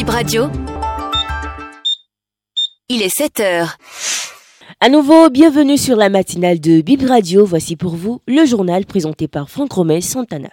Bip 0.00 0.08
Radio. 0.08 0.48
Il 2.88 3.02
est 3.02 3.14
7 3.14 3.40
heures. 3.40 3.76
À 4.80 4.88
nouveau, 4.88 5.28
bienvenue 5.28 5.76
sur 5.76 5.94
la 5.94 6.08
matinale 6.08 6.58
de 6.58 6.80
Bib 6.80 7.02
Radio. 7.06 7.44
Voici 7.44 7.76
pour 7.76 7.96
vous 7.96 8.22
le 8.26 8.46
journal 8.46 8.86
présenté 8.86 9.28
par 9.28 9.50
Franck 9.50 9.72
Romé 9.72 10.00
Santana. 10.00 10.48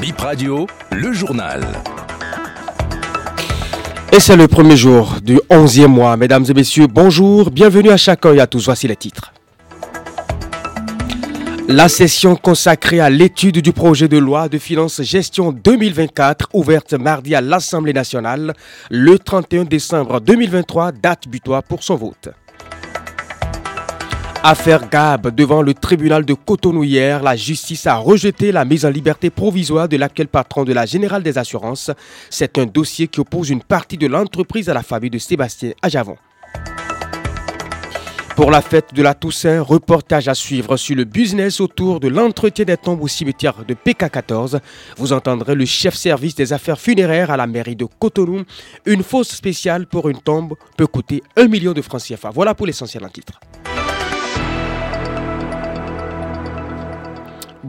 Bip 0.00 0.16
Radio, 0.20 0.68
le 0.92 1.12
journal. 1.12 1.66
Et 4.12 4.20
c'est 4.20 4.36
le 4.36 4.46
premier 4.46 4.76
jour 4.76 5.16
du 5.20 5.40
11e 5.50 5.88
mois. 5.88 6.16
Mesdames 6.16 6.44
et 6.48 6.54
messieurs, 6.54 6.86
bonjour, 6.86 7.50
bienvenue 7.50 7.90
à 7.90 7.96
chacun 7.96 8.32
et 8.32 8.38
à 8.38 8.46
tous. 8.46 8.66
Voici 8.66 8.86
les 8.86 8.94
titres. 8.94 9.32
La 11.70 11.90
session 11.90 12.34
consacrée 12.34 12.98
à 12.98 13.10
l'étude 13.10 13.58
du 13.58 13.74
projet 13.74 14.08
de 14.08 14.16
loi 14.16 14.48
de 14.48 14.56
finances 14.56 15.02
gestion 15.02 15.52
2024, 15.52 16.48
ouverte 16.54 16.94
mardi 16.94 17.34
à 17.34 17.42
l'Assemblée 17.42 17.92
nationale, 17.92 18.54
le 18.88 19.18
31 19.18 19.64
décembre 19.64 20.18
2023, 20.22 20.92
date 20.92 21.28
butoir 21.28 21.62
pour 21.62 21.82
son 21.82 21.96
vote. 21.96 22.30
Affaire 24.42 24.88
Gab 24.88 25.28
devant 25.34 25.60
le 25.60 25.74
tribunal 25.74 26.24
de 26.24 26.32
Cotonou 26.32 26.84
hier, 26.84 27.22
la 27.22 27.36
justice 27.36 27.86
a 27.86 27.96
rejeté 27.96 28.50
la 28.50 28.64
mise 28.64 28.86
en 28.86 28.90
liberté 28.90 29.28
provisoire 29.28 29.90
de 29.90 29.98
l'actuel 29.98 30.28
patron 30.28 30.64
de 30.64 30.72
la 30.72 30.86
Générale 30.86 31.22
des 31.22 31.36
Assurances. 31.36 31.90
C'est 32.30 32.56
un 32.56 32.64
dossier 32.64 33.08
qui 33.08 33.20
oppose 33.20 33.50
une 33.50 33.62
partie 33.62 33.98
de 33.98 34.06
l'entreprise 34.06 34.70
à 34.70 34.74
la 34.74 34.82
famille 34.82 35.10
de 35.10 35.18
Sébastien 35.18 35.72
Ajavon. 35.82 36.16
Pour 38.38 38.52
la 38.52 38.62
fête 38.62 38.94
de 38.94 39.02
la 39.02 39.14
Toussaint, 39.14 39.62
reportage 39.62 40.28
à 40.28 40.34
suivre 40.34 40.76
sur 40.76 40.94
le 40.94 41.02
business 41.02 41.60
autour 41.60 41.98
de 41.98 42.06
l'entretien 42.06 42.64
des 42.64 42.76
tombes 42.76 43.02
au 43.02 43.08
cimetière 43.08 43.64
de 43.66 43.74
PK14. 43.74 44.60
Vous 44.96 45.12
entendrez 45.12 45.56
le 45.56 45.64
chef 45.64 45.96
service 45.96 46.36
des 46.36 46.52
affaires 46.52 46.78
funéraires 46.78 47.32
à 47.32 47.36
la 47.36 47.48
mairie 47.48 47.74
de 47.74 47.86
Cotonou. 47.98 48.44
Une 48.86 49.02
fosse 49.02 49.30
spéciale 49.30 49.88
pour 49.88 50.08
une 50.08 50.20
tombe 50.20 50.54
peut 50.76 50.86
coûter 50.86 51.20
1 51.36 51.48
million 51.48 51.72
de 51.72 51.82
francs 51.82 52.00
CFA. 52.00 52.30
Voilà 52.30 52.54
pour 52.54 52.66
l'essentiel 52.66 53.04
en 53.04 53.08
titre. 53.08 53.40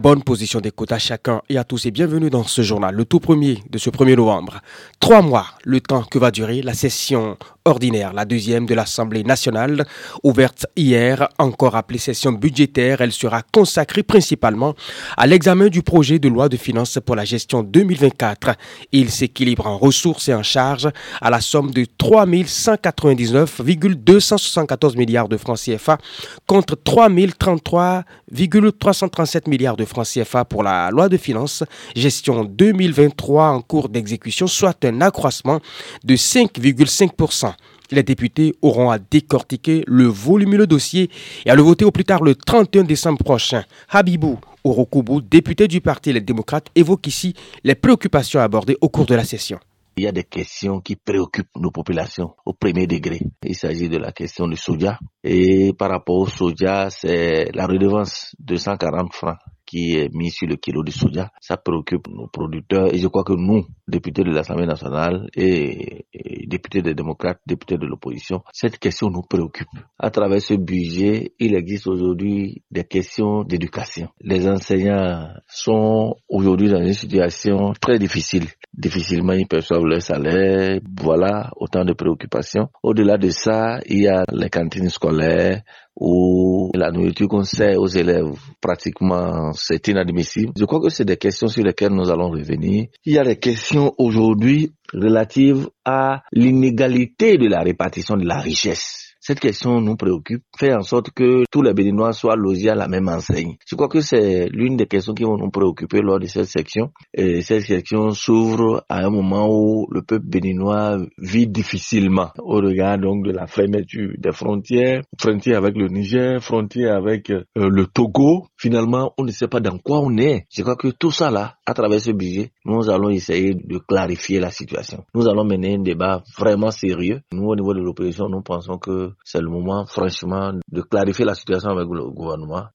Bonne 0.00 0.22
position 0.22 0.62
d'écoute 0.62 0.92
à 0.92 0.98
chacun 0.98 1.42
et 1.50 1.58
à 1.58 1.64
tous 1.64 1.84
et 1.84 1.90
bienvenue 1.90 2.30
dans 2.30 2.44
ce 2.44 2.62
journal, 2.62 2.94
le 2.94 3.04
tout 3.04 3.20
premier 3.20 3.62
de 3.68 3.76
ce 3.76 3.90
1er 3.90 4.16
novembre. 4.16 4.62
Trois 4.98 5.20
mois, 5.20 5.44
le 5.62 5.82
temps 5.82 6.04
que 6.04 6.18
va 6.18 6.30
durer 6.30 6.62
la 6.62 6.72
session 6.72 7.36
ordinaire, 7.66 8.14
la 8.14 8.24
deuxième 8.24 8.64
de 8.64 8.74
l'Assemblée 8.74 9.24
nationale, 9.24 9.84
ouverte 10.22 10.64
hier, 10.74 11.28
encore 11.38 11.76
appelée 11.76 11.98
session 11.98 12.32
budgétaire. 12.32 13.02
Elle 13.02 13.12
sera 13.12 13.42
consacrée 13.42 14.02
principalement 14.02 14.74
à 15.18 15.26
l'examen 15.26 15.68
du 15.68 15.82
projet 15.82 16.18
de 16.18 16.30
loi 16.30 16.48
de 16.48 16.56
finances 16.56 16.98
pour 17.04 17.14
la 17.14 17.26
gestion 17.26 17.62
2024. 17.62 18.56
Il 18.92 19.10
s'équilibre 19.10 19.66
en 19.66 19.76
ressources 19.76 20.30
et 20.30 20.34
en 20.34 20.42
charges 20.42 20.88
à 21.20 21.28
la 21.28 21.42
somme 21.42 21.72
de 21.72 21.84
3 21.98 22.24
199,274 22.46 24.96
milliards 24.96 25.28
de 25.28 25.36
francs 25.36 25.58
CFA 25.58 25.98
contre 26.46 26.74
3 26.74 27.10
033,337 27.38 29.46
milliards 29.46 29.76
de 29.76 29.84
francs 29.90 30.06
CFA 30.06 30.44
pour 30.44 30.62
la 30.62 30.90
loi 30.90 31.08
de 31.08 31.16
finances 31.16 31.64
gestion 31.94 32.44
2023 32.44 33.48
en 33.48 33.60
cours 33.60 33.88
d'exécution, 33.88 34.46
soit 34.46 34.84
un 34.84 35.00
accroissement 35.00 35.60
de 36.04 36.16
5,5%. 36.16 37.52
Les 37.90 38.02
députés 38.04 38.54
auront 38.62 38.90
à 38.90 38.98
décortiquer 38.98 39.82
le 39.86 40.06
volumineux 40.06 40.66
dossier 40.66 41.10
et 41.44 41.50
à 41.50 41.54
le 41.54 41.62
voter 41.62 41.84
au 41.84 41.90
plus 41.90 42.04
tard 42.04 42.22
le 42.22 42.34
31 42.34 42.84
décembre 42.84 43.18
prochain. 43.18 43.64
Habibou 43.88 44.38
Orokoubou, 44.62 45.20
député 45.22 45.66
du 45.66 45.80
Parti 45.80 46.12
Les 46.12 46.20
Démocrates, 46.20 46.68
évoque 46.74 47.06
ici 47.06 47.34
les 47.64 47.74
préoccupations 47.74 48.40
abordées 48.40 48.76
au 48.80 48.88
cours 48.88 49.06
de 49.06 49.14
la 49.14 49.24
session. 49.24 49.58
Il 49.96 50.04
y 50.04 50.06
a 50.06 50.12
des 50.12 50.24
questions 50.24 50.80
qui 50.80 50.96
préoccupent 50.96 51.56
nos 51.56 51.70
populations 51.70 52.34
au 52.46 52.52
premier 52.52 52.86
degré. 52.86 53.20
Il 53.44 53.56
s'agit 53.56 53.88
de 53.88 53.98
la 53.98 54.12
question 54.12 54.46
du 54.46 54.56
soja. 54.56 54.98
Et 55.24 55.72
par 55.72 55.90
rapport 55.90 56.16
au 56.16 56.26
soja, 56.26 56.88
c'est 56.90 57.50
la 57.54 57.66
redevance 57.66 58.34
de 58.38 58.56
140 58.56 59.12
francs 59.12 59.36
qui 59.70 59.94
est 59.96 60.12
mis 60.12 60.30
sur 60.32 60.48
le 60.48 60.56
kilo 60.56 60.82
de 60.82 60.90
soja. 60.90 61.30
Ça 61.40 61.56
préoccupe 61.56 62.08
nos 62.08 62.26
producteurs 62.26 62.92
et 62.92 62.98
je 62.98 63.06
crois 63.06 63.22
que 63.22 63.34
nous, 63.34 63.64
députés 63.86 64.24
de 64.24 64.30
l'Assemblée 64.32 64.66
nationale 64.66 65.28
et, 65.36 66.06
députés 66.48 66.82
des 66.82 66.94
démocrates, 66.94 67.38
députés 67.46 67.78
de 67.78 67.86
l'opposition, 67.86 68.42
cette 68.52 68.78
question 68.80 69.10
nous 69.10 69.22
préoccupe. 69.22 69.68
À 69.96 70.10
travers 70.10 70.40
ce 70.42 70.54
budget, 70.54 71.34
il 71.38 71.54
existe 71.54 71.86
aujourd'hui 71.86 72.64
des 72.72 72.82
questions 72.82 73.44
d'éducation. 73.44 74.08
Les 74.20 74.48
enseignants 74.48 75.28
sont 75.46 76.16
aujourd'hui 76.28 76.68
dans 76.68 76.82
une 76.82 76.92
situation 76.92 77.72
très 77.80 78.00
difficile. 78.00 78.46
Difficilement, 78.74 79.34
ils 79.34 79.46
perçoivent 79.46 79.84
leur 79.84 80.02
salaire. 80.02 80.80
Voilà, 81.00 81.52
autant 81.56 81.84
de 81.84 81.92
préoccupations. 81.92 82.68
Au-delà 82.82 83.18
de 83.18 83.28
ça, 83.30 83.78
il 83.86 84.00
y 84.00 84.08
a 84.08 84.24
les 84.32 84.50
cantines 84.50 84.90
scolaires, 84.90 85.62
où 86.00 86.70
la 86.74 86.90
nourriture 86.90 87.28
qu'on 87.28 87.44
sert 87.44 87.78
aux 87.78 87.86
élèves, 87.86 88.32
pratiquement, 88.60 89.52
c'est 89.52 89.86
inadmissible. 89.88 90.52
Je 90.58 90.64
crois 90.64 90.80
que 90.80 90.88
c'est 90.88 91.04
des 91.04 91.18
questions 91.18 91.48
sur 91.48 91.62
lesquelles 91.62 91.92
nous 91.92 92.10
allons 92.10 92.30
revenir. 92.30 92.86
Il 93.04 93.12
y 93.12 93.18
a 93.18 93.24
des 93.24 93.36
questions 93.38 93.92
aujourd'hui 93.98 94.72
relatives 94.94 95.68
à 95.84 96.22
l'inégalité 96.32 97.36
de 97.36 97.46
la 97.48 97.60
répartition 97.60 98.16
de 98.16 98.24
la 98.26 98.38
richesse. 98.38 99.09
Cette 99.22 99.38
question 99.38 99.82
nous 99.82 99.96
préoccupe, 99.96 100.42
fait 100.58 100.72
en 100.74 100.80
sorte 100.80 101.10
que 101.10 101.44
tous 101.50 101.60
les 101.60 101.74
Béninois 101.74 102.14
soient 102.14 102.36
logés 102.36 102.70
à 102.70 102.74
la 102.74 102.88
même 102.88 103.06
enseigne. 103.08 103.56
Je 103.66 103.74
crois 103.76 103.88
que 103.88 104.00
c'est 104.00 104.48
l'une 104.48 104.78
des 104.78 104.86
questions 104.86 105.12
qui 105.12 105.24
vont 105.24 105.36
nous 105.36 105.50
préoccuper 105.50 106.00
lors 106.00 106.18
de 106.18 106.24
cette 106.26 106.46
section. 106.46 106.90
Et 107.12 107.42
cette 107.42 107.64
section 107.64 108.12
s'ouvre 108.12 108.82
à 108.88 109.04
un 109.04 109.10
moment 109.10 109.46
où 109.50 109.86
le 109.90 110.00
peuple 110.00 110.24
béninois 110.26 110.96
vit 111.18 111.46
difficilement 111.46 112.30
au 112.38 112.56
regard 112.62 112.98
donc 112.98 113.26
de 113.26 113.30
la 113.32 113.46
fermeture 113.46 114.10
des 114.16 114.32
frontières, 114.32 115.02
frontières 115.20 115.58
avec 115.58 115.76
le 115.76 115.88
Niger, 115.88 116.42
frontières 116.42 116.96
avec 116.96 117.28
euh, 117.30 117.44
le 117.56 117.86
Togo. 117.86 118.46
Finalement, 118.56 119.12
on 119.18 119.24
ne 119.24 119.30
sait 119.32 119.48
pas 119.48 119.60
dans 119.60 119.76
quoi 119.78 120.00
on 120.00 120.16
est. 120.16 120.46
Je 120.50 120.62
crois 120.62 120.76
que 120.76 120.88
tout 120.88 121.10
ça 121.10 121.30
là, 121.30 121.56
à 121.66 121.74
travers 121.74 122.00
ce 122.00 122.12
budget, 122.12 122.52
nous 122.64 122.88
allons 122.88 123.10
essayer 123.10 123.54
de 123.54 123.78
clarifier 123.78 124.40
la 124.40 124.50
situation. 124.50 125.04
Nous 125.14 125.28
allons 125.28 125.44
mener 125.44 125.74
un 125.74 125.82
débat 125.82 126.22
vraiment 126.38 126.70
sérieux. 126.70 127.20
Nous, 127.32 127.46
au 127.46 127.54
niveau 127.54 127.74
de 127.74 127.80
l'opposition, 127.80 128.28
nous 128.30 128.40
pensons 128.40 128.78
que 128.78 129.09
c'est 129.24 129.40
le 129.40 129.48
moment, 129.48 129.84
franchement, 129.86 130.52
de 130.68 130.82
clarifier 130.82 131.24
la 131.24 131.34
situation 131.34 131.70
avec 131.70 131.88
le 131.90 132.10
gouvernement 132.10 132.66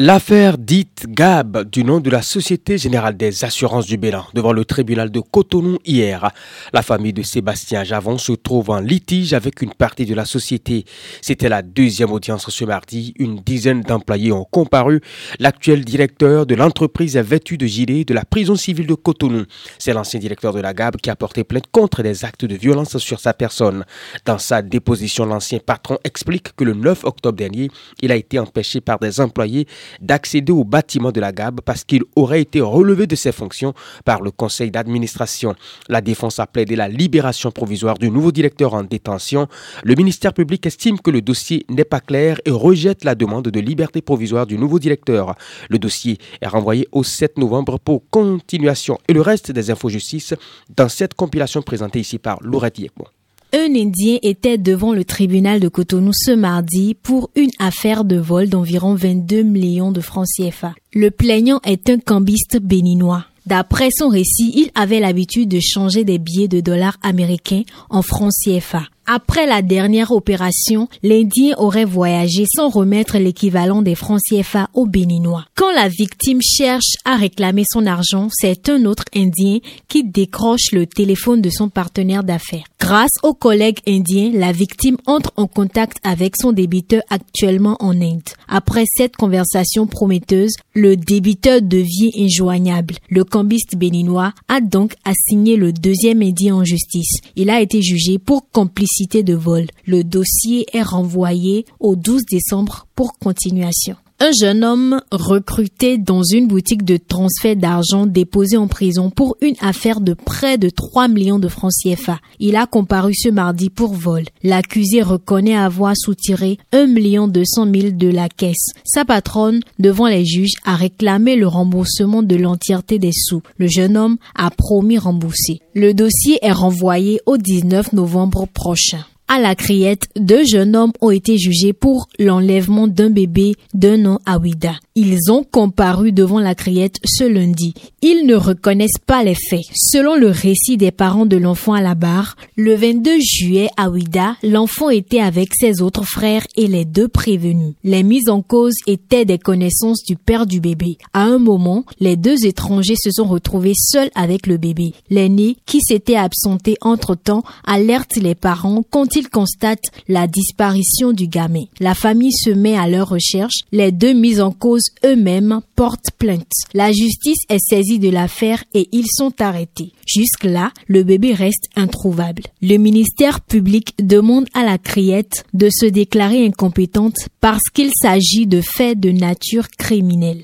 L'affaire 0.00 0.58
dite 0.58 1.06
Gab 1.08 1.68
du 1.68 1.82
nom 1.82 1.98
de 1.98 2.08
la 2.08 2.22
Société 2.22 2.78
Générale 2.78 3.16
des 3.16 3.44
Assurances 3.44 3.86
du 3.86 3.96
Bénin 3.96 4.24
devant 4.32 4.52
le 4.52 4.64
tribunal 4.64 5.10
de 5.10 5.18
Cotonou 5.18 5.78
hier. 5.84 6.30
La 6.72 6.82
famille 6.82 7.12
de 7.12 7.22
Sébastien 7.22 7.82
Javon 7.82 8.16
se 8.16 8.30
trouve 8.30 8.70
en 8.70 8.78
litige 8.78 9.32
avec 9.32 9.60
une 9.60 9.74
partie 9.74 10.06
de 10.06 10.14
la 10.14 10.24
société. 10.24 10.84
C'était 11.20 11.48
la 11.48 11.62
deuxième 11.62 12.12
audience 12.12 12.48
ce 12.48 12.64
mardi. 12.64 13.12
Une 13.18 13.40
dizaine 13.40 13.80
d'employés 13.80 14.30
ont 14.30 14.44
comparu. 14.44 15.00
L'actuel 15.40 15.84
directeur 15.84 16.46
de 16.46 16.54
l'entreprise 16.54 17.16
est 17.16 17.22
vêtu 17.22 17.58
de 17.58 17.66
gilet 17.66 18.04
de 18.04 18.14
la 18.14 18.24
prison 18.24 18.54
civile 18.54 18.86
de 18.86 18.94
Cotonou. 18.94 19.46
C'est 19.80 19.94
l'ancien 19.94 20.20
directeur 20.20 20.52
de 20.52 20.60
la 20.60 20.74
Gab 20.74 20.94
qui 20.98 21.10
a 21.10 21.16
porté 21.16 21.42
plainte 21.42 21.66
contre 21.72 22.04
des 22.04 22.24
actes 22.24 22.44
de 22.44 22.54
violence 22.54 22.98
sur 22.98 23.18
sa 23.18 23.34
personne. 23.34 23.84
Dans 24.24 24.38
sa 24.38 24.62
déposition, 24.62 25.24
l'ancien 25.24 25.58
patron 25.58 25.98
explique 26.04 26.54
que 26.54 26.62
le 26.62 26.74
9 26.74 27.02
octobre 27.02 27.36
dernier, 27.36 27.68
il 28.00 28.12
a 28.12 28.16
été 28.16 28.38
empêché 28.38 28.80
par 28.80 29.00
des 29.00 29.20
employés 29.20 29.66
d'accéder 30.00 30.52
au 30.52 30.64
bâtiment 30.64 31.12
de 31.12 31.20
la 31.20 31.32
GAB 31.32 31.60
parce 31.60 31.84
qu'il 31.84 32.02
aurait 32.16 32.42
été 32.42 32.60
relevé 32.60 33.06
de 33.06 33.16
ses 33.16 33.32
fonctions 33.32 33.74
par 34.04 34.22
le 34.22 34.30
conseil 34.30 34.70
d'administration. 34.70 35.54
La 35.88 36.00
défense 36.00 36.38
a 36.38 36.46
plaidé 36.46 36.76
la 36.76 36.88
libération 36.88 37.50
provisoire 37.50 37.98
du 37.98 38.10
nouveau 38.10 38.32
directeur 38.32 38.74
en 38.74 38.82
détention. 38.84 39.48
Le 39.84 39.94
ministère 39.94 40.32
public 40.32 40.66
estime 40.66 40.98
que 40.98 41.10
le 41.10 41.20
dossier 41.20 41.64
n'est 41.68 41.84
pas 41.84 42.00
clair 42.00 42.40
et 42.44 42.50
rejette 42.50 43.04
la 43.04 43.14
demande 43.14 43.48
de 43.48 43.60
liberté 43.60 44.02
provisoire 44.02 44.46
du 44.46 44.58
nouveau 44.58 44.78
directeur. 44.78 45.34
Le 45.68 45.78
dossier 45.78 46.18
est 46.40 46.48
renvoyé 46.48 46.88
au 46.92 47.04
7 47.04 47.38
novembre 47.38 47.78
pour 47.78 48.02
continuation 48.10 48.98
et 49.08 49.12
le 49.12 49.20
reste 49.20 49.52
des 49.52 49.70
infos 49.70 49.88
justice 49.88 50.34
dans 50.74 50.88
cette 50.88 51.14
compilation 51.14 51.62
présentée 51.62 52.00
ici 52.00 52.18
par 52.18 52.38
Laurette 52.42 52.78
Yekmo. 52.78 53.06
Un 53.54 53.74
Indien 53.74 54.18
était 54.22 54.58
devant 54.58 54.92
le 54.92 55.04
tribunal 55.04 55.58
de 55.58 55.68
Cotonou 55.68 56.10
ce 56.12 56.32
mardi 56.32 56.94
pour 56.94 57.30
une 57.34 57.50
affaire 57.58 58.04
de 58.04 58.16
vol 58.16 58.50
d'environ 58.50 58.94
22 58.94 59.42
millions 59.42 59.90
de 59.90 60.02
francs 60.02 60.26
CFA. 60.36 60.74
Le 60.92 61.10
plaignant 61.10 61.58
est 61.64 61.88
un 61.88 61.98
cambiste 61.98 62.58
béninois. 62.60 63.24
D'après 63.46 63.88
son 63.90 64.08
récit, 64.08 64.52
il 64.54 64.70
avait 64.74 65.00
l'habitude 65.00 65.48
de 65.48 65.60
changer 65.60 66.04
des 66.04 66.18
billets 66.18 66.48
de 66.48 66.60
dollars 66.60 66.98
américains 67.02 67.62
en 67.88 68.02
francs 68.02 68.34
CFA. 68.44 68.82
Après 69.10 69.46
la 69.46 69.62
dernière 69.62 70.12
opération, 70.12 70.86
l'Indien 71.02 71.54
aurait 71.56 71.86
voyagé 71.86 72.44
sans 72.46 72.68
remettre 72.68 73.16
l'équivalent 73.16 73.80
des 73.80 73.94
francs 73.94 74.20
CFA 74.20 74.68
aux 74.74 74.84
Béninois. 74.84 75.46
Quand 75.54 75.72
la 75.72 75.88
victime 75.88 76.42
cherche 76.42 76.92
à 77.06 77.16
réclamer 77.16 77.64
son 77.66 77.86
argent, 77.86 78.28
c'est 78.30 78.68
un 78.68 78.84
autre 78.84 79.04
Indien 79.16 79.60
qui 79.88 80.04
décroche 80.04 80.72
le 80.72 80.86
téléphone 80.86 81.40
de 81.40 81.48
son 81.48 81.70
partenaire 81.70 82.22
d'affaires. 82.22 82.66
Grâce 82.78 83.12
au 83.22 83.32
collègue 83.32 83.78
indien, 83.88 84.30
la 84.34 84.52
victime 84.52 84.98
entre 85.06 85.32
en 85.36 85.46
contact 85.46 85.96
avec 86.04 86.34
son 86.40 86.52
débiteur 86.52 87.02
actuellement 87.08 87.76
en 87.80 87.98
Inde. 88.00 88.22
Après 88.46 88.84
cette 88.94 89.16
conversation 89.16 89.86
prometteuse, 89.86 90.52
le 90.74 90.96
débiteur 90.96 91.60
devient 91.62 92.12
injoignable. 92.18 92.94
Le 93.10 93.24
cambiste 93.24 93.74
béninois 93.76 94.32
a 94.48 94.60
donc 94.60 94.94
assigné 95.04 95.56
le 95.56 95.72
deuxième 95.72 96.22
indien 96.22 96.56
en 96.56 96.64
justice. 96.64 97.18
Il 97.36 97.50
a 97.50 97.60
été 97.60 97.82
jugé 97.82 98.18
pour 98.18 98.50
complicité 98.50 98.97
de 99.06 99.34
vol. 99.34 99.66
Le 99.86 100.02
dossier 100.02 100.66
est 100.76 100.82
renvoyé 100.82 101.66
au 101.80 101.96
12 101.96 102.22
décembre 102.30 102.86
pour 102.94 103.18
continuation. 103.18 103.96
Un 104.20 104.32
jeune 104.32 104.64
homme 104.64 105.00
recruté 105.12 105.96
dans 105.96 106.24
une 106.24 106.48
boutique 106.48 106.84
de 106.84 106.96
transfert 106.96 107.54
d'argent 107.54 108.04
déposé 108.04 108.56
en 108.56 108.66
prison 108.66 109.10
pour 109.10 109.36
une 109.40 109.54
affaire 109.60 110.00
de 110.00 110.12
près 110.12 110.58
de 110.58 110.70
3 110.70 111.06
millions 111.06 111.38
de 111.38 111.46
francs 111.46 111.70
CFA. 111.84 112.18
Il 112.40 112.56
a 112.56 112.66
comparu 112.66 113.14
ce 113.14 113.28
mardi 113.28 113.70
pour 113.70 113.94
vol. 113.94 114.24
L'accusé 114.42 115.02
reconnaît 115.02 115.56
avoir 115.56 115.96
soutiré 115.96 116.58
1 116.72 116.88
million 116.88 117.28
200 117.28 117.68
000 117.72 117.90
de 117.92 118.08
la 118.08 118.28
caisse. 118.28 118.70
Sa 118.84 119.04
patronne, 119.04 119.60
devant 119.78 120.08
les 120.08 120.24
juges, 120.24 120.56
a 120.64 120.74
réclamé 120.74 121.36
le 121.36 121.46
remboursement 121.46 122.24
de 122.24 122.34
l'entièreté 122.34 122.98
des 122.98 123.12
sous. 123.12 123.42
Le 123.56 123.68
jeune 123.68 123.96
homme 123.96 124.16
a 124.34 124.50
promis 124.50 124.98
rembourser. 124.98 125.60
Le 125.74 125.94
dossier 125.94 126.40
est 126.42 126.50
renvoyé 126.50 127.20
au 127.26 127.36
19 127.36 127.92
novembre 127.92 128.48
prochain. 128.52 129.04
À 129.30 129.38
la 129.38 129.54
criette, 129.54 130.08
deux 130.16 130.42
jeunes 130.46 130.74
hommes 130.74 130.92
ont 131.02 131.10
été 131.10 131.36
jugés 131.36 131.74
pour 131.74 132.08
l'enlèvement 132.18 132.88
d'un 132.88 133.10
bébé 133.10 133.56
d'un 133.74 134.06
an 134.06 134.20
à 134.24 134.38
Ouida. 134.38 134.76
Ils 134.94 135.30
ont 135.30 135.44
comparu 135.44 136.12
devant 136.12 136.40
la 136.40 136.54
criette 136.54 136.96
ce 137.04 137.24
lundi. 137.24 137.74
Ils 138.00 138.24
ne 138.24 138.34
reconnaissent 138.34 138.98
pas 139.04 139.22
les 139.22 139.34
faits. 139.34 139.66
Selon 139.74 140.16
le 140.16 140.28
récit 140.28 140.78
des 140.78 140.90
parents 140.90 141.26
de 141.26 141.36
l'enfant 141.36 141.74
à 141.74 141.82
la 141.82 141.94
barre, 141.94 142.36
le 142.56 142.74
22 142.74 143.20
juillet 143.20 143.68
à 143.76 143.90
Ouida, 143.90 144.36
l'enfant 144.42 144.88
était 144.88 145.20
avec 145.20 145.50
ses 145.54 145.82
autres 145.82 146.06
frères 146.06 146.46
et 146.56 146.66
les 146.66 146.86
deux 146.86 147.06
prévenus. 147.06 147.74
Les 147.84 148.02
mises 148.02 148.30
en 148.30 148.40
cause 148.40 148.74
étaient 148.86 149.26
des 149.26 149.38
connaissances 149.38 150.04
du 150.04 150.16
père 150.16 150.46
du 150.46 150.60
bébé. 150.60 150.96
À 151.12 151.24
un 151.24 151.38
moment, 151.38 151.84
les 152.00 152.16
deux 152.16 152.46
étrangers 152.46 152.96
se 152.96 153.10
sont 153.10 153.26
retrouvés 153.26 153.74
seuls 153.76 154.10
avec 154.14 154.46
le 154.46 154.56
bébé. 154.56 154.94
L'aîné, 155.10 155.56
qui 155.66 155.80
s'était 155.82 156.16
absenté 156.16 156.76
entre-temps, 156.80 157.42
alerte 157.66 158.16
les 158.16 158.34
parents 158.34 158.82
quand 158.88 159.17
ils 159.18 159.28
constatent 159.28 159.90
la 160.08 160.26
disparition 160.26 161.12
du 161.12 161.26
gamin. 161.26 161.64
La 161.80 161.94
famille 161.94 162.32
se 162.32 162.50
met 162.50 162.76
à 162.76 162.88
leur 162.88 163.08
recherche. 163.08 163.60
Les 163.72 163.92
deux 163.92 164.12
mises 164.12 164.40
en 164.40 164.52
cause 164.52 164.90
eux-mêmes 165.04 165.60
portent 165.76 166.10
plainte. 166.18 166.46
La 166.74 166.92
justice 166.92 167.42
est 167.48 167.58
saisie 167.58 167.98
de 167.98 168.10
l'affaire 168.10 168.64
et 168.74 168.88
ils 168.92 169.08
sont 169.08 169.32
arrêtés. 169.40 169.92
Jusque-là, 170.06 170.72
le 170.86 171.02
bébé 171.02 171.34
reste 171.34 171.68
introuvable. 171.76 172.44
Le 172.62 172.76
ministère 172.76 173.40
public 173.40 173.94
demande 174.00 174.46
à 174.54 174.64
la 174.64 174.78
criette 174.78 175.44
de 175.52 175.68
se 175.70 175.86
déclarer 175.86 176.46
incompétente 176.46 177.28
parce 177.40 177.68
qu'il 177.72 177.90
s'agit 177.94 178.46
de 178.46 178.60
faits 178.60 178.98
de 179.00 179.10
nature 179.10 179.68
criminelle. 179.68 180.42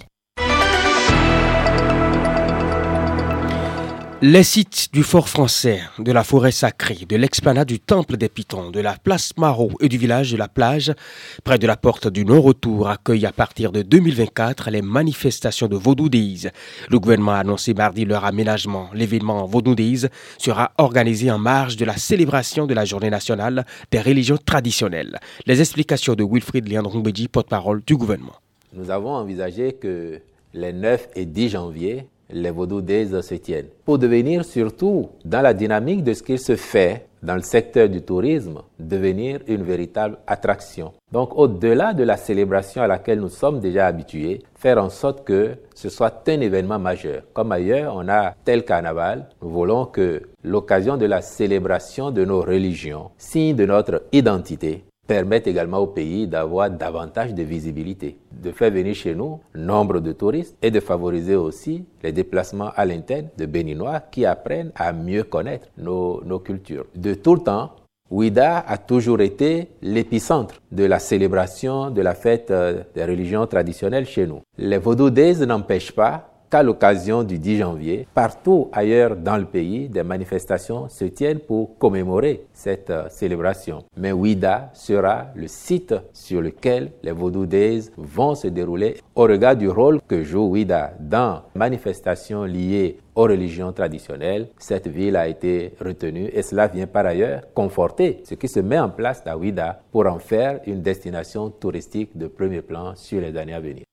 Les 4.27 4.43
sites 4.43 4.89
du 4.91 5.03
fort 5.03 5.29
français, 5.29 5.81
de 5.99 6.11
la 6.11 6.25
forêt 6.25 6.51
sacrée, 6.51 7.05
de 7.07 7.15
l'explanade 7.15 7.69
du 7.69 7.79
temple 7.79 8.17
des 8.17 8.31
Pitons, 8.31 8.71
de 8.71 8.81
la 8.81 8.95
place 8.95 9.37
Marot 9.37 9.73
et 9.81 9.89
du 9.91 9.99
village 9.99 10.33
de 10.33 10.39
la 10.39 10.49
plage, 10.49 10.95
près 11.45 11.59
de 11.59 11.67
la 11.67 11.77
porte 11.77 12.09
du 12.09 12.25
non-retour, 12.25 12.89
accueillent 12.89 13.27
à 13.27 13.33
partir 13.33 13.71
de 13.71 13.83
2024 13.83 14.71
les 14.71 14.81
manifestations 14.81 15.69
de 15.69 15.77
Vaudou 15.77 16.09
Le 16.09 16.99
gouvernement 16.99 17.33
a 17.33 17.41
annoncé 17.41 17.75
mardi 17.75 18.07
leur 18.07 18.25
aménagement. 18.25 18.89
L'événement 18.95 19.45
Vaudou 19.45 19.77
sera 20.39 20.73
organisé 20.79 21.31
en 21.31 21.39
marge 21.39 21.77
de 21.77 21.85
la 21.85 21.99
célébration 21.99 22.67
de 22.67 22.73
la 22.73 22.87
journée 22.87 23.11
nationale 23.11 23.67
des 23.91 24.01
religions 24.01 24.39
traditionnelles. 24.39 25.21
Les 25.45 25.61
explications 25.61 26.15
de 26.15 26.25
Wilfried 26.25 26.67
Leandro-Mbedji, 26.67 27.29
porte-parole 27.29 27.83
du 27.87 27.95
gouvernement. 27.95 28.37
Nous 28.73 28.91
avons 28.91 29.17
envisagé 29.17 29.75
que 29.75 30.23
les 30.55 30.73
9 30.73 31.09
et 31.15 31.27
10 31.27 31.51
janvier, 31.51 32.07
les 32.35 32.51
vaudou 32.51 32.81
se 32.81 33.35
tiennent. 33.37 33.69
Pour 33.85 33.99
devenir 33.99 34.45
surtout 34.45 35.09
dans 35.25 35.41
la 35.41 35.55
dynamique 35.55 36.03
de 36.03 36.13
ce 36.13 36.23
qu'il 36.23 36.39
se 36.39 36.57
fait 36.57 37.07
dans 37.23 37.37
le 37.37 37.43
secteur 37.43 37.89
du 37.89 38.03
tourisme, 38.03 38.61
devenir 38.79 39.41
une 39.49 39.63
véritable 39.63 40.19
attraction. 40.27 40.93
Donc 41.11 41.35
au-delà 41.39 41.95
de 41.95 42.05
la 42.05 42.19
célébration 42.19 42.83
à 42.83 42.87
laquelle 42.87 43.21
nous 43.21 43.31
sommes 43.31 43.61
déjà 43.61 43.87
habitués, 43.87 44.43
faire 44.57 44.77
en 44.77 44.91
sorte 44.91 45.25
que 45.25 45.53
ce 45.75 45.89
soit 45.89 46.23
un 46.29 46.41
événement 46.41 46.79
majeur. 46.79 47.23
Comme 47.33 47.53
ailleurs, 47.53 47.95
on 47.97 48.09
a 48.09 48.35
tel 48.45 48.65
carnaval, 48.65 49.29
nous 49.41 49.49
voulons 49.49 49.87
que 49.87 50.23
l'occasion 50.43 50.99
de 50.99 51.07
la 51.07 51.23
célébration 51.23 52.11
de 52.11 52.25
nos 52.25 52.43
religions, 52.43 53.11
signe 53.17 53.57
de 53.57 53.65
notre 53.65 54.03
identité, 54.13 54.85
permettent 55.07 55.47
également 55.47 55.79
au 55.79 55.87
pays 55.87 56.27
d'avoir 56.27 56.71
davantage 56.71 57.35
de 57.35 57.43
visibilité, 57.43 58.17
de 58.33 58.51
faire 58.53 58.71
venir 58.71 58.95
chez 58.95 59.15
nous 59.15 59.41
nombre 59.55 60.01
de 60.01 60.13
touristes 60.13 60.57
et 60.63 60.71
de 60.71 60.81
favoriser 60.81 61.37
aussi 61.37 61.85
les 62.03 62.13
déplacements 62.13 62.71
à 62.75 62.85
l'interne 62.85 63.29
de 63.37 63.47
Béninois 63.47 64.01
qui 64.11 64.25
apprennent 64.25 64.73
à 64.75 64.93
mieux 64.93 65.25
connaître 65.25 65.69
nos, 65.79 66.23
nos 66.25 66.39
cultures. 66.39 66.87
De 66.95 67.15
tout 67.15 67.35
le 67.35 67.41
temps, 67.41 67.71
Ouida 68.11 68.59
a 68.59 68.77
toujours 68.77 69.21
été 69.23 69.69
l'épicentre 69.81 70.61
de 70.71 70.85
la 70.85 70.99
célébration 70.99 71.91
de 71.91 72.03
la 72.03 72.15
fête 72.15 72.51
euh, 72.51 72.83
des 72.95 73.05
religions 73.05 73.47
traditionnelles 73.47 74.07
chez 74.07 74.27
nous. 74.27 74.41
Les 74.59 74.77
vaudou 74.79 75.09
n'empêchent 75.11 75.93
pas 75.93 76.34
à 76.55 76.63
l'occasion 76.63 77.25
du 77.25 77.39
10 77.39 77.59
janvier, 77.59 78.07
partout 78.15 78.69
ailleurs 78.73 79.17
dans 79.17 79.37
le 79.37 79.45
pays, 79.45 79.89
des 79.89 80.03
manifestations 80.03 80.89
se 80.89 81.05
tiennent 81.07 81.41
pour 81.41 81.77
commémorer 81.79 82.47
cette 82.53 82.91
euh, 82.91 83.09
célébration. 83.09 83.85
Mais 83.97 84.13
Ouida 84.13 84.71
sera 84.73 85.27
le 85.35 85.49
site 85.49 85.95
sur 86.13 86.41
lequel 86.41 86.93
les 87.03 87.13
Vaudou 87.13 87.47
Days 87.47 87.91
vont 87.97 88.35
se 88.35 88.49
dérouler 88.49 88.97
au 89.15 89.23
regard 89.23 89.57
du 89.57 89.69
rôle 89.69 90.01
que 90.07 90.23
joue 90.23 90.47
Ouida 90.49 90.93
dans 91.01 91.43
manifestations 91.55 92.45
liées 92.45 92.99
aux 93.15 93.25
religions 93.25 93.73
traditionnelles. 93.73 94.49
Cette 94.59 94.89
ville 94.89 95.17
a 95.17 95.29
été 95.29 95.75
retenue 95.81 96.31
et 96.33 96.43
cela 96.43 96.69
vient 96.69 96.87
par 96.87 97.07
ailleurs 97.07 97.43
conforter 97.55 98.23
ce 98.25 98.35
qui 98.35 98.49
se 98.49 98.61
met 98.61 98.79
en 98.79 98.91
place 98.91 99.23
à 99.27 99.37
Ouida 99.37 99.81
pour 99.93 100.07
en 100.07 100.19
faire 100.19 100.61
une 100.67 100.83
destination 100.83 101.51
touristique 101.51 102.17
de 102.17 102.27
premier 102.27 102.63
plan 102.63 102.95
sur 102.95 103.21
les 103.21 103.37
années 103.37 103.55
à 103.55 103.61
venir. 103.61 103.85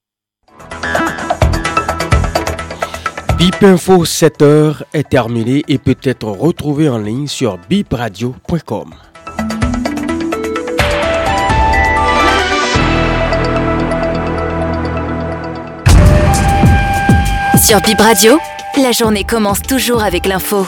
Bip 3.42 3.64
Info 3.64 4.06
7 4.06 4.44
heures 4.44 4.84
est 4.94 5.10
terminé 5.10 5.64
et 5.68 5.80
peut 5.80 5.98
être 6.04 6.28
retrouvé 6.28 6.88
en 6.90 7.00
ligne 7.00 7.26
sur 7.26 7.58
bipradio.com. 7.58 8.94
Sur 17.58 17.82
Bip 17.82 18.00
Radio, 18.00 18.38
la 18.80 18.92
journée 18.92 19.24
commence 19.24 19.64
toujours 19.64 20.04
avec 20.04 20.28
l'info. 20.28 20.68